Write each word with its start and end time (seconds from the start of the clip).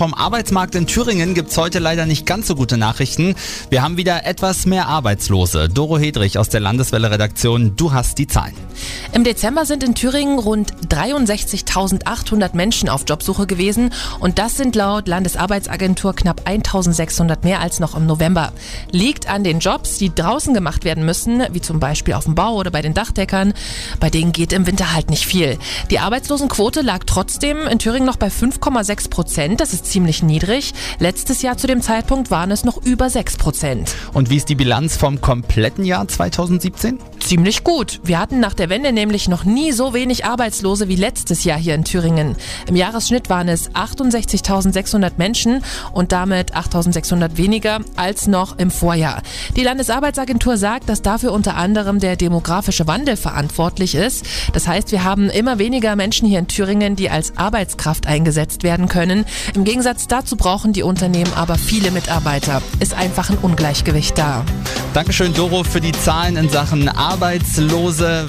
vom 0.00 0.14
Arbeitsmarkt 0.14 0.76
in 0.76 0.86
Thüringen 0.86 1.34
gibt's 1.34 1.58
heute 1.58 1.78
leider 1.78 2.06
nicht 2.06 2.24
ganz 2.24 2.46
so 2.46 2.54
gute 2.54 2.78
Nachrichten. 2.78 3.34
Wir 3.68 3.82
haben 3.82 3.98
wieder 3.98 4.24
etwas 4.24 4.64
mehr 4.64 4.86
Arbeitslose. 4.86 5.68
Doro 5.68 5.98
Hedrich 5.98 6.38
aus 6.38 6.48
der 6.48 6.60
Landeswelle-Redaktion, 6.60 7.76
du 7.76 7.92
hast 7.92 8.16
die 8.16 8.26
Zahlen. 8.26 8.54
Im 9.12 9.24
Dezember 9.24 9.66
sind 9.66 9.82
in 9.82 9.94
Thüringen 9.94 10.38
rund 10.38 10.72
63.800 10.88 12.56
Menschen 12.56 12.88
auf 12.88 13.04
Jobsuche 13.06 13.46
gewesen 13.46 13.92
und 14.20 14.38
das 14.38 14.56
sind 14.56 14.74
laut 14.74 15.06
Landesarbeitsagentur 15.06 16.14
knapp 16.14 16.48
1.600 16.48 17.44
mehr 17.44 17.60
als 17.60 17.78
noch 17.78 17.94
im 17.94 18.06
November. 18.06 18.54
Liegt 18.92 19.28
an 19.28 19.44
den 19.44 19.58
Jobs, 19.58 19.98
die 19.98 20.14
draußen 20.14 20.54
gemacht 20.54 20.84
werden 20.84 21.04
müssen, 21.04 21.42
wie 21.52 21.60
zum 21.60 21.78
Beispiel 21.78 22.14
auf 22.14 22.24
dem 22.24 22.34
Bau 22.34 22.54
oder 22.54 22.70
bei 22.70 22.80
den 22.80 22.94
Dachdeckern. 22.94 23.52
Bei 23.98 24.08
denen 24.08 24.32
geht 24.32 24.54
im 24.54 24.66
Winter 24.66 24.94
halt 24.94 25.10
nicht 25.10 25.26
viel. 25.26 25.58
Die 25.90 25.98
Arbeitslosenquote 25.98 26.80
lag 26.80 27.00
trotzdem 27.04 27.66
in 27.66 27.78
Thüringen 27.78 28.06
noch 28.06 28.16
bei 28.16 28.28
5,6 28.28 29.10
Prozent. 29.10 29.60
Das 29.60 29.74
ist 29.74 29.89
ziemlich 29.90 30.22
niedrig. 30.22 30.72
Letztes 30.98 31.42
Jahr 31.42 31.56
zu 31.56 31.66
dem 31.66 31.82
Zeitpunkt 31.82 32.30
waren 32.30 32.50
es 32.50 32.64
noch 32.64 32.82
über 32.82 33.10
6 33.10 33.36
Prozent. 33.36 33.94
Und 34.14 34.30
wie 34.30 34.36
ist 34.36 34.48
die 34.48 34.54
Bilanz 34.54 34.96
vom 34.96 35.20
kompletten 35.20 35.84
Jahr 35.84 36.06
2017? 36.06 36.98
Ziemlich 37.20 37.62
gut. 37.62 38.00
Wir 38.02 38.18
hatten 38.18 38.40
nach 38.40 38.54
der 38.54 38.70
Wende 38.70 38.92
nämlich 38.92 39.28
noch 39.28 39.44
nie 39.44 39.72
so 39.72 39.94
wenig 39.94 40.24
Arbeitslose 40.24 40.88
wie 40.88 40.96
letztes 40.96 41.44
Jahr 41.44 41.58
hier 41.58 41.74
in 41.74 41.84
Thüringen. 41.84 42.34
Im 42.66 42.74
Jahresschnitt 42.74 43.30
waren 43.30 43.48
es 43.48 43.70
68.600 43.70 45.12
Menschen 45.16 45.62
und 45.92 46.12
damit 46.12 46.56
8.600 46.56 47.36
weniger 47.36 47.80
als 47.94 48.26
noch 48.26 48.58
im 48.58 48.70
Vorjahr. 48.70 49.22
Die 49.54 49.62
Landesarbeitsagentur 49.62 50.56
sagt, 50.56 50.88
dass 50.88 51.02
dafür 51.02 51.32
unter 51.32 51.56
anderem 51.56 52.00
der 52.00 52.16
demografische 52.16 52.88
Wandel 52.88 53.16
verantwortlich 53.16 53.94
ist. 53.94 54.24
Das 54.52 54.66
heißt, 54.66 54.90
wir 54.90 55.04
haben 55.04 55.30
immer 55.30 55.58
weniger 55.58 55.94
Menschen 55.94 56.26
hier 56.26 56.40
in 56.40 56.48
Thüringen, 56.48 56.96
die 56.96 57.10
als 57.10 57.36
Arbeitskraft 57.36 58.06
eingesetzt 58.06 58.64
werden 58.64 58.88
können. 58.88 59.24
Im 59.54 59.64
Gegensatz 59.64 60.08
dazu 60.08 60.36
brauchen 60.36 60.72
die 60.72 60.82
Unternehmen 60.82 61.32
aber 61.34 61.56
viele 61.56 61.90
Mitarbeiter. 61.90 62.62
Ist 62.80 62.94
einfach 62.94 63.30
ein 63.30 63.38
Ungleichgewicht 63.38 64.18
da. 64.18 64.44
Dankeschön, 64.92 65.32
Doro, 65.32 65.62
für 65.62 65.80
die 65.80 65.92
Zahlen 65.92 66.36
in 66.36 66.48
Sachen 66.48 66.88
Arbeitslose. 66.88 68.26